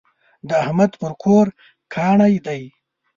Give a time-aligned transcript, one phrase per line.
[0.47, 1.47] د احمد پر کور
[1.93, 2.61] کاڼی دی.